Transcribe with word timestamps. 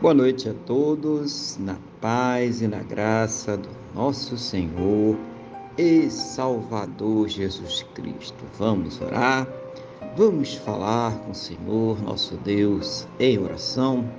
Boa 0.00 0.14
noite 0.14 0.48
a 0.48 0.54
todos, 0.54 1.58
na 1.60 1.76
paz 2.00 2.62
e 2.62 2.66
na 2.66 2.78
graça 2.78 3.54
do 3.54 3.68
nosso 3.94 4.38
Senhor 4.38 5.14
e 5.76 6.08
Salvador 6.08 7.28
Jesus 7.28 7.84
Cristo. 7.92 8.42
Vamos 8.58 8.98
orar, 8.98 9.46
vamos 10.16 10.54
falar 10.54 11.18
com 11.18 11.32
o 11.32 11.34
Senhor, 11.34 12.02
nosso 12.02 12.34
Deus, 12.38 13.06
em 13.18 13.38
oração. 13.38 14.10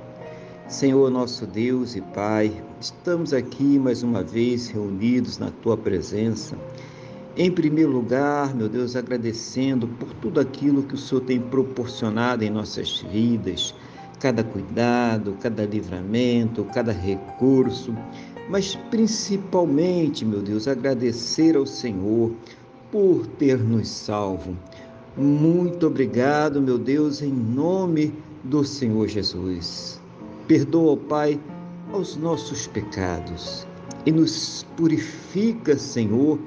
Senhor, 0.67 1.09
nosso 1.09 1.47
Deus 1.47 1.95
e 1.95 2.01
Pai, 2.01 2.63
estamos 2.79 3.33
aqui 3.33 3.79
mais 3.79 4.03
uma 4.03 4.21
vez 4.21 4.67
reunidos 4.67 5.39
na 5.39 5.49
Tua 5.49 5.75
presença. 5.75 6.55
Em 7.35 7.49
primeiro 7.49 7.89
lugar, 7.89 8.53
meu 8.53 8.69
Deus, 8.69 8.95
agradecendo 8.95 9.87
por 9.87 10.13
tudo 10.13 10.39
aquilo 10.39 10.83
que 10.83 10.93
o 10.93 10.97
Senhor 10.99 11.21
tem 11.21 11.41
proporcionado 11.41 12.43
em 12.43 12.51
nossas 12.51 12.99
vidas 12.99 13.73
cada 14.21 14.43
cuidado, 14.43 15.35
cada 15.41 15.65
livramento, 15.65 16.63
cada 16.65 16.91
recurso, 16.91 17.93
mas 18.47 18.75
principalmente, 18.91 20.23
meu 20.23 20.41
Deus, 20.41 20.67
agradecer 20.67 21.57
ao 21.57 21.65
Senhor 21.65 22.31
por 22.91 23.25
ter 23.25 23.57
nos 23.57 23.89
salvo. 23.89 24.55
Muito 25.17 25.87
obrigado, 25.87 26.61
meu 26.61 26.77
Deus, 26.77 27.21
em 27.21 27.33
nome 27.33 28.13
do 28.43 28.63
Senhor 28.63 29.07
Jesus. 29.07 29.99
Perdoa, 30.47 30.95
Pai, 30.95 31.39
aos 31.91 32.15
nossos 32.15 32.67
pecados 32.67 33.65
e 34.05 34.11
nos 34.11 34.65
purifica, 34.77 35.75
Senhor, 35.77 36.39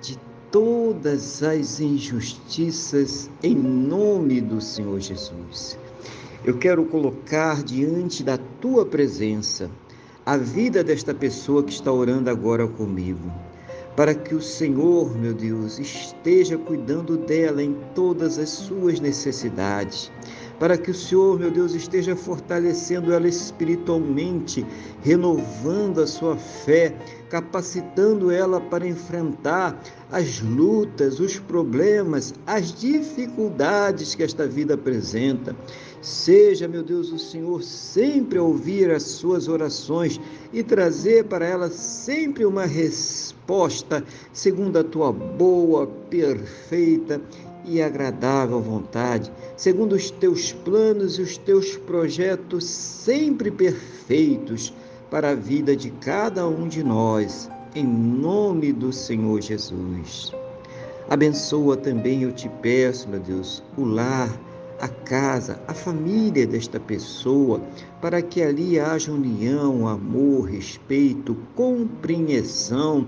de 0.00 0.18
todas 0.50 1.42
as 1.42 1.78
injustiças 1.78 3.30
em 3.42 3.54
nome 3.54 4.40
do 4.40 4.60
Senhor 4.60 4.98
Jesus. 4.98 5.78
Eu 6.44 6.56
quero 6.56 6.84
colocar 6.84 7.64
diante 7.64 8.22
da 8.22 8.38
tua 8.60 8.86
presença 8.86 9.68
a 10.24 10.36
vida 10.36 10.84
desta 10.84 11.12
pessoa 11.12 11.64
que 11.64 11.72
está 11.72 11.90
orando 11.92 12.30
agora 12.30 12.66
comigo, 12.68 13.32
para 13.96 14.14
que 14.14 14.36
o 14.36 14.40
Senhor, 14.40 15.16
meu 15.18 15.34
Deus, 15.34 15.80
esteja 15.80 16.56
cuidando 16.56 17.16
dela 17.16 17.60
em 17.60 17.76
todas 17.92 18.38
as 18.38 18.50
suas 18.50 19.00
necessidades 19.00 20.12
para 20.58 20.76
que 20.76 20.90
o 20.90 20.94
Senhor, 20.94 21.38
meu 21.38 21.50
Deus, 21.50 21.74
esteja 21.74 22.16
fortalecendo 22.16 23.12
ela 23.12 23.28
espiritualmente, 23.28 24.66
renovando 25.02 26.00
a 26.00 26.06
sua 26.06 26.36
fé, 26.36 26.94
capacitando 27.30 28.30
ela 28.30 28.60
para 28.60 28.86
enfrentar 28.86 29.80
as 30.10 30.40
lutas, 30.40 31.20
os 31.20 31.38
problemas, 31.38 32.34
as 32.46 32.72
dificuldades 32.72 34.14
que 34.14 34.22
esta 34.22 34.46
vida 34.46 34.74
apresenta. 34.74 35.54
Seja, 36.00 36.68
meu 36.68 36.82
Deus, 36.82 37.10
o 37.10 37.18
Senhor 37.18 37.62
sempre 37.62 38.38
ouvir 38.38 38.90
as 38.90 39.02
suas 39.02 39.48
orações 39.48 40.20
e 40.52 40.62
trazer 40.62 41.24
para 41.24 41.44
ela 41.44 41.68
sempre 41.70 42.44
uma 42.44 42.66
resposta 42.66 44.04
segundo 44.32 44.78
a 44.78 44.84
tua 44.84 45.12
boa, 45.12 45.86
perfeita 46.08 47.20
e 47.64 47.82
agradável 47.82 48.60
vontade, 48.60 49.30
segundo 49.56 49.94
os 49.94 50.10
teus 50.10 50.52
planos 50.52 51.18
e 51.18 51.22
os 51.22 51.36
teus 51.36 51.76
projetos 51.76 52.64
sempre 52.64 53.50
perfeitos 53.50 54.72
para 55.10 55.30
a 55.30 55.34
vida 55.34 55.74
de 55.74 55.90
cada 55.90 56.46
um 56.46 56.68
de 56.68 56.82
nós, 56.84 57.50
em 57.74 57.84
nome 57.84 58.72
do 58.72 58.92
Senhor 58.92 59.40
Jesus. 59.40 60.32
Abençoa 61.08 61.76
também, 61.76 62.22
eu 62.22 62.32
te 62.32 62.48
peço, 62.62 63.08
meu 63.08 63.20
Deus, 63.20 63.62
o 63.76 63.84
lar, 63.84 64.30
a 64.80 64.88
casa, 64.88 65.60
a 65.66 65.74
família 65.74 66.46
desta 66.46 66.78
pessoa, 66.78 67.60
para 68.00 68.22
que 68.22 68.42
ali 68.42 68.78
haja 68.78 69.12
união, 69.12 69.88
amor, 69.88 70.48
respeito, 70.48 71.36
compreensão. 71.54 73.06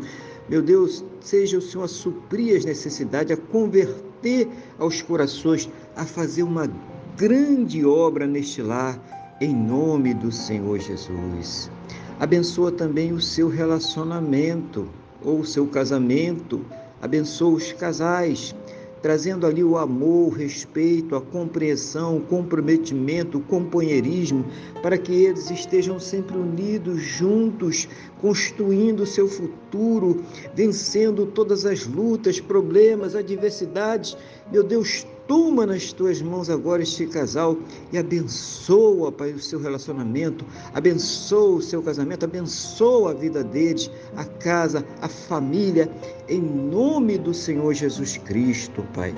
Meu 0.48 0.62
Deus, 0.62 1.04
seja 1.20 1.58
o 1.58 1.62
Senhor 1.62 1.84
a 1.84 1.88
suprir 1.88 2.56
as 2.56 2.64
necessidades, 2.64 3.32
a 3.32 3.40
converter 3.40 4.48
aos 4.78 5.00
corações, 5.00 5.70
a 5.94 6.04
fazer 6.04 6.42
uma 6.42 6.68
grande 7.16 7.84
obra 7.84 8.26
neste 8.26 8.62
lar, 8.62 8.98
em 9.40 9.54
nome 9.54 10.12
do 10.12 10.32
Senhor 10.32 10.78
Jesus. 10.78 11.70
Abençoa 12.18 12.70
também 12.72 13.12
o 13.12 13.20
seu 13.20 13.48
relacionamento 13.48 14.88
ou 15.24 15.40
o 15.40 15.46
seu 15.46 15.66
casamento, 15.66 16.64
abençoa 17.00 17.54
os 17.54 17.72
casais, 17.72 18.54
trazendo 19.02 19.46
ali 19.46 19.64
o 19.64 19.78
amor, 19.78 20.28
o 20.28 20.30
respeito, 20.34 21.16
a 21.16 21.20
compreensão, 21.20 22.18
o 22.18 22.20
comprometimento, 22.20 23.38
o 23.38 23.42
companheirismo, 23.42 24.44
para 24.82 24.98
que 24.98 25.12
eles 25.12 25.50
estejam 25.50 25.98
sempre 25.98 26.36
unidos, 26.36 27.00
juntos, 27.00 27.88
construindo 28.20 29.00
o 29.00 29.06
seu 29.06 29.26
futuro, 29.26 30.22
vencendo 30.54 31.26
todas 31.26 31.64
as 31.64 31.86
lutas, 31.86 32.40
problemas, 32.40 33.14
adversidades. 33.14 34.16
Meu 34.52 34.62
Deus, 34.62 35.06
Toma 35.30 35.64
nas 35.64 35.92
tuas 35.92 36.20
mãos 36.20 36.50
agora 36.50 36.82
este 36.82 37.06
casal 37.06 37.56
e 37.92 37.98
abençoa, 37.98 39.12
Pai, 39.12 39.30
o 39.30 39.38
seu 39.38 39.60
relacionamento, 39.60 40.44
abençoa 40.74 41.58
o 41.58 41.62
seu 41.62 41.80
casamento, 41.80 42.24
abençoa 42.24 43.12
a 43.12 43.14
vida 43.14 43.44
deles, 43.44 43.88
a 44.16 44.24
casa, 44.24 44.84
a 45.00 45.06
família, 45.06 45.88
em 46.28 46.40
nome 46.40 47.16
do 47.16 47.32
Senhor 47.32 47.72
Jesus 47.72 48.16
Cristo, 48.16 48.84
Pai. 48.92 49.14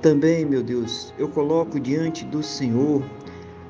Também, 0.00 0.44
meu 0.44 0.62
Deus, 0.62 1.12
eu 1.18 1.28
coloco 1.28 1.80
diante 1.80 2.24
do 2.26 2.40
Senhor 2.40 3.02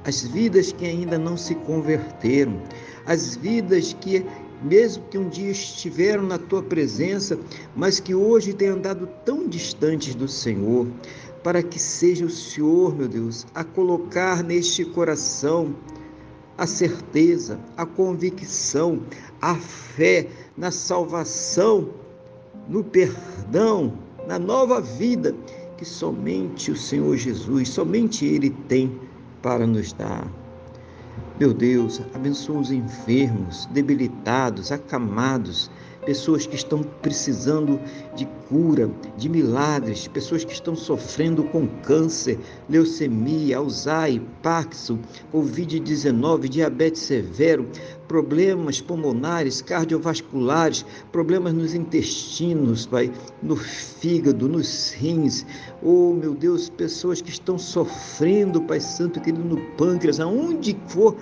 as 0.05 0.21
vidas 0.23 0.71
que 0.71 0.85
ainda 0.85 1.17
não 1.17 1.35
se 1.35 1.55
converteram, 1.55 2.61
as 3.07 3.37
vidas 3.37 3.97
que 4.03 4.23
mesmo 4.63 5.05
que 5.11 5.19
um 5.19 5.29
dia 5.29 5.51
estiveram 5.51 6.25
na 6.25 6.39
tua 6.39 6.63
presença, 6.63 7.39
mas 7.77 8.01
que 8.01 8.15
hoje 8.15 8.53
têm 8.53 8.69
andado 8.69 9.09
tão 9.25 9.47
distantes 9.47 10.15
do 10.15 10.29
Senhor 10.29 10.87
para 11.45 11.63
que 11.63 11.79
seja 11.79 12.25
o 12.25 12.31
Senhor, 12.31 12.97
meu 12.97 13.07
Deus, 13.07 13.47
a 13.55 13.63
colocar 13.63 14.43
neste 14.43 14.83
coração 14.83 15.77
a 16.57 16.67
certeza, 16.67 17.61
a 17.77 17.85
convicção, 17.85 19.03
a 19.43 19.55
fé 19.55 20.27
na 20.57 20.71
salvação, 20.71 21.91
no 22.67 22.83
perdão, 22.83 23.93
na 24.27 24.39
nova 24.39 24.81
vida 24.81 25.35
que 25.77 25.85
somente 25.85 26.71
o 26.71 26.77
Senhor 26.77 27.15
Jesus, 27.17 27.69
somente 27.69 28.25
Ele 28.25 28.49
tem 28.49 28.99
para 29.43 29.67
nos 29.67 29.93
dar. 29.93 30.27
Meu 31.39 31.53
Deus, 31.53 32.01
abençoa 32.15 32.61
os 32.61 32.71
enfermos, 32.71 33.67
debilitados, 33.67 34.73
acamados, 34.73 35.71
pessoas 36.05 36.47
que 36.47 36.55
estão 36.55 36.83
precisando 36.83 37.81
de 38.15 38.27
cura, 38.49 38.91
de 39.17 39.29
milagres, 39.29 40.07
pessoas 40.09 40.45
que 40.45 40.53
estão 40.53 40.77
sofrendo 40.77 41.45
com 41.45 41.67
câncer, 41.83 42.39
leucemia, 42.69 43.59
Alzheimer, 43.59 44.23
Parkinson, 44.43 44.99
Covid-19, 45.33 46.49
diabetes 46.49 47.03
severo, 47.03 47.69
problemas 48.07 48.81
pulmonares, 48.81 49.63
cardiovasculares, 49.63 50.85
problemas 51.11 51.53
nos 51.55 51.75
intestinos, 51.75 52.87
Pai, 52.87 53.11
no 53.43 53.57
fígado, 53.57 54.49
nos 54.49 54.93
rins. 54.93 55.47
Oh, 55.83 56.13
meu 56.13 56.35
Deus, 56.35 56.69
pessoas 56.69 57.21
que 57.21 57.31
estão 57.31 57.59
sofrendo, 57.59 58.61
Pai 58.63 58.81
Santo 58.81 59.21
querido, 59.21 59.45
no 59.45 59.61
pâncreas, 59.77 60.21
aonde 60.21 60.77
for, 60.87 61.17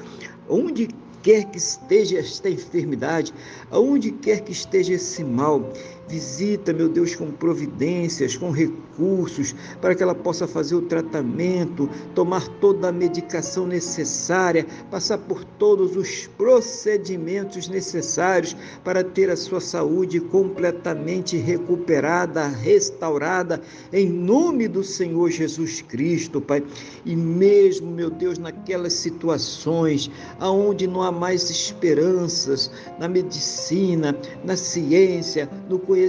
onde 0.49 0.89
quer 1.23 1.45
que 1.45 1.59
esteja 1.59 2.19
esta 2.19 2.51
enfermidade, 2.51 3.33
aonde 3.71 4.11
quer 4.11 4.41
que 4.41 4.53
esteja 4.53 4.95
esse 4.95 5.23
mal, 5.23 5.73
visita, 6.13 6.75
meu 6.75 6.91
Deus, 6.91 7.15
com 7.15 7.31
providências, 7.31 8.37
com 8.37 8.51
recursos, 8.51 9.55
para 9.81 9.95
que 9.95 10.03
ela 10.03 10.15
possa 10.15 10.47
fazer 10.47 10.75
o 10.75 10.83
tratamento, 10.83 11.89
tomar 12.15 12.47
toda 12.61 12.89
a 12.91 12.93
medicação 12.93 13.67
necessária, 13.67 14.67
passar 14.91 15.17
por 15.17 15.43
todos 15.43 15.97
os 15.97 16.27
procedimentos 16.37 17.67
necessários 17.67 18.55
para 18.85 19.03
ter 19.03 19.31
a 19.31 19.37
sua 19.37 19.59
saúde 19.59 20.21
completamente 20.21 21.39
recuperada, 21.39 22.47
restaurada, 22.47 23.63
em 23.91 24.07
nome 24.07 24.69
do 24.69 24.85
Senhor 24.85 25.31
Jesus 25.31 25.81
Cristo, 25.81 26.43
Pai. 26.43 26.63
E 27.07 27.17
mesmo, 27.17 27.91
meu 27.91 28.11
Deus, 28.11 28.37
naquelas 28.37 28.93
situações 28.93 30.11
aonde 30.39 30.87
não 30.87 31.01
há 31.01 31.11
mais 31.11 31.49
esperanças 31.49 32.71
na 32.99 33.09
medicina, 33.09 34.15
na 34.45 34.59
ciência, 34.59 35.49
no 35.71 35.79
conhecimento 35.79 36.02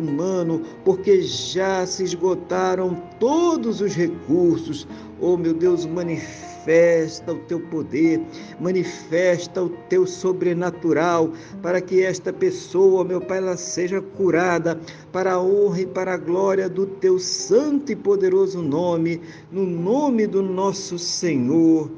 humano, 0.00 0.62
porque 0.84 1.22
já 1.22 1.86
se 1.86 2.04
esgotaram 2.04 2.94
todos 3.18 3.80
os 3.80 3.94
recursos. 3.94 4.86
Oh, 5.20 5.36
meu 5.36 5.54
Deus, 5.54 5.84
manifesta 5.84 7.32
o 7.32 7.38
teu 7.40 7.60
poder, 7.60 8.20
manifesta 8.60 9.62
o 9.62 9.68
teu 9.88 10.06
sobrenatural, 10.06 11.32
para 11.62 11.80
que 11.80 12.02
esta 12.02 12.32
pessoa, 12.32 13.04
meu 13.04 13.20
Pai, 13.20 13.38
ela 13.38 13.56
seja 13.56 14.00
curada 14.00 14.78
para 15.12 15.32
a 15.32 15.40
honra 15.40 15.80
e 15.80 15.86
para 15.86 16.14
a 16.14 16.18
glória 16.18 16.68
do 16.68 16.86
teu 16.86 17.18
santo 17.18 17.92
e 17.92 17.96
poderoso 17.96 18.62
nome, 18.62 19.20
no 19.50 19.64
nome 19.64 20.26
do 20.26 20.42
nosso 20.42 20.98
Senhor 20.98 21.90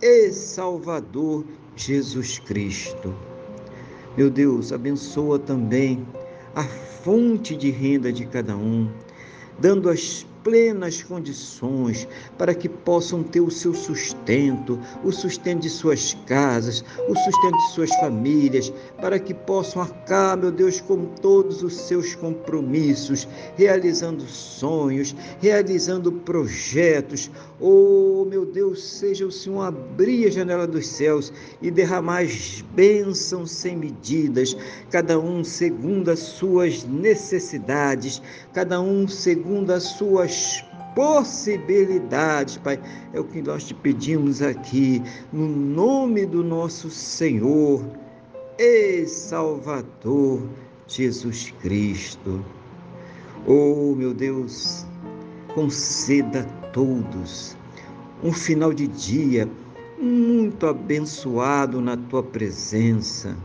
e 0.00 0.30
Salvador 0.30 1.44
Jesus 1.74 2.38
Cristo. 2.38 3.14
Meu 4.16 4.30
Deus, 4.30 4.72
abençoa 4.72 5.38
também 5.38 6.06
a 6.56 6.64
fonte 6.64 7.54
de 7.54 7.70
renda 7.70 8.10
de 8.10 8.24
cada 8.24 8.56
um, 8.56 8.90
dando 9.58 9.90
as 9.90 10.26
plenas 10.46 11.02
condições 11.02 12.06
para 12.38 12.54
que 12.54 12.68
possam 12.68 13.20
ter 13.20 13.40
o 13.40 13.50
seu 13.50 13.74
sustento, 13.74 14.78
o 15.02 15.10
sustento 15.10 15.62
de 15.62 15.68
suas 15.68 16.16
casas, 16.24 16.84
o 17.08 17.16
sustento 17.16 17.56
de 17.56 17.72
suas 17.72 17.90
famílias, 17.96 18.72
para 19.00 19.18
que 19.18 19.34
possam 19.34 19.82
arcar, 19.82 20.36
meu 20.36 20.52
Deus, 20.52 20.80
com 20.80 21.04
todos 21.04 21.64
os 21.64 21.74
seus 21.74 22.14
compromissos, 22.14 23.26
realizando 23.56 24.22
sonhos, 24.22 25.16
realizando 25.40 26.12
projetos. 26.12 27.28
Oh, 27.58 28.24
meu 28.28 28.46
Deus, 28.46 28.84
seja 28.84 29.26
o 29.26 29.32
Senhor 29.32 29.62
abrir 29.62 30.28
a 30.28 30.30
janela 30.30 30.66
dos 30.68 30.86
céus 30.86 31.32
e 31.60 31.72
derramar 31.72 32.20
as 32.20 32.62
bênçãos 32.72 33.50
sem 33.50 33.76
medidas, 33.76 34.56
cada 34.92 35.18
um 35.18 35.42
segundo 35.42 36.08
as 36.08 36.20
suas 36.20 36.84
necessidades, 36.84 38.22
cada 38.54 38.80
um 38.80 39.08
segundo 39.08 39.72
as 39.72 39.82
suas 39.82 40.35
possibilidades, 40.94 42.56
Pai. 42.56 42.80
É 43.12 43.20
o 43.20 43.24
que 43.24 43.42
nós 43.42 43.64
te 43.64 43.74
pedimos 43.74 44.40
aqui, 44.42 45.02
no 45.32 45.46
nome 45.46 46.24
do 46.24 46.42
nosso 46.42 46.90
Senhor 46.90 47.84
e 48.58 49.06
Salvador 49.06 50.42
Jesus 50.86 51.52
Cristo. 51.60 52.44
Oh, 53.46 53.94
meu 53.94 54.14
Deus, 54.14 54.86
conceda 55.54 56.40
a 56.40 56.66
todos 56.70 57.56
um 58.22 58.32
final 58.32 58.72
de 58.72 58.86
dia 58.88 59.48
muito 59.98 60.66
abençoado 60.66 61.80
na 61.80 61.96
tua 61.96 62.22
presença, 62.22 63.36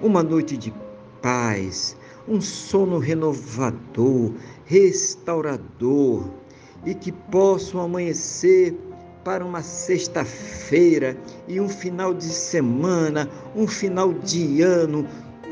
uma 0.00 0.22
noite 0.22 0.56
de 0.56 0.72
paz, 1.20 1.96
um 2.30 2.40
sono 2.40 2.98
renovador, 2.98 4.32
restaurador 4.64 6.30
e 6.86 6.94
que 6.94 7.10
possam 7.10 7.80
amanhecer 7.80 8.72
para 9.24 9.44
uma 9.44 9.62
sexta-feira 9.62 11.16
e 11.48 11.60
um 11.60 11.68
final 11.68 12.14
de 12.14 12.24
semana, 12.24 13.28
um 13.54 13.66
final 13.66 14.12
de 14.14 14.62
ano 14.62 15.06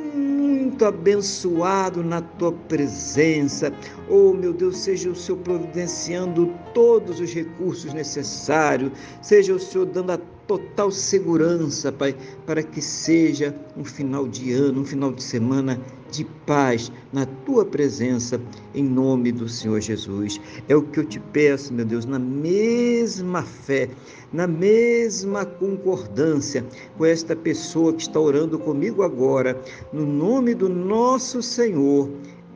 muito 0.04 0.84
abençoado 0.84 2.04
na 2.04 2.22
tua 2.22 2.52
presença. 2.52 3.72
Oh, 4.08 4.32
meu 4.32 4.52
Deus, 4.52 4.78
seja 4.78 5.10
o 5.10 5.16
Senhor 5.16 5.38
providenciando 5.38 6.54
todos 6.72 7.18
os 7.18 7.34
recursos 7.34 7.92
necessários, 7.92 8.92
seja 9.20 9.52
o 9.52 9.58
Senhor 9.58 9.86
dando 9.86 10.12
a 10.12 10.18
total 10.46 10.90
segurança, 10.90 11.92
Pai, 11.92 12.16
para 12.46 12.62
que 12.62 12.80
seja 12.80 13.54
um 13.76 13.84
final 13.84 14.26
de 14.26 14.52
ano, 14.52 14.80
um 14.80 14.84
final 14.84 15.12
de 15.12 15.22
semana 15.22 15.78
de 16.10 16.24
paz 16.46 16.90
na 17.12 17.26
tua 17.44 17.64
presença, 17.64 18.40
em 18.74 18.84
nome 18.84 19.32
do 19.32 19.48
Senhor 19.48 19.80
Jesus. 19.80 20.40
É 20.68 20.76
o 20.76 20.82
que 20.82 21.00
eu 21.00 21.04
te 21.04 21.20
peço, 21.20 21.72
meu 21.72 21.84
Deus, 21.84 22.04
na 22.04 22.18
mesma 22.18 23.42
fé, 23.42 23.88
na 24.32 24.46
mesma 24.46 25.44
concordância 25.44 26.64
com 26.96 27.04
esta 27.04 27.34
pessoa 27.34 27.92
que 27.92 28.02
está 28.02 28.20
orando 28.20 28.58
comigo 28.58 29.02
agora, 29.02 29.60
no 29.92 30.06
nome 30.06 30.54
do 30.54 30.68
nosso 30.68 31.42
Senhor 31.42 32.10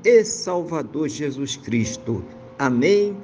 e 0.05 0.25
Salvador 0.25 1.08
Jesus 1.08 1.56
Cristo. 1.56 2.25
Amém. 2.58 3.16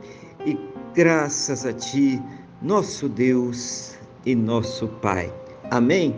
E 0.47 0.59
graças 0.95 1.67
a 1.67 1.73
ti, 1.73 2.21
nosso 2.63 3.09
Deus 3.09 3.95
e 4.25 4.35
nosso 4.35 4.89
Pai. 4.89 5.33
Amém? 5.71 6.15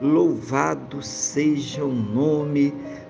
Louvado 0.00 1.02
seja 1.02 1.84
o 1.84 1.92
nome 1.92 2.72